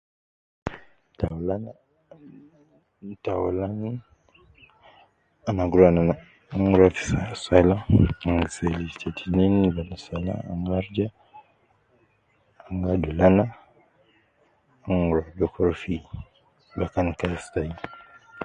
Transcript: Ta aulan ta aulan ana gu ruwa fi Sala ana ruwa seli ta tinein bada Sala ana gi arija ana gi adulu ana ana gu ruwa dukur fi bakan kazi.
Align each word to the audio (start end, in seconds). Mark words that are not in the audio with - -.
Ta 1.17 1.25
aulan 1.33 1.63
ta 3.23 3.31
aulan 3.39 3.73
ana 5.47 5.63
gu 5.71 5.75
ruwa 6.77 6.87
fi 6.95 7.03
Sala 7.45 7.75
ana 7.89 8.09
ruwa 8.39 8.53
seli 8.55 8.87
ta 8.99 9.07
tinein 9.17 9.55
bada 9.75 9.95
Sala 10.05 10.33
ana 10.51 10.65
gi 10.69 10.73
arija 10.77 11.07
ana 12.65 12.85
gi 12.87 12.93
adulu 12.95 13.21
ana 13.29 13.43
ana 14.85 14.93
gu 15.09 15.15
ruwa 15.17 15.35
dukur 15.39 15.69
fi 15.81 15.93
bakan 16.77 17.07
kazi. 17.19 17.63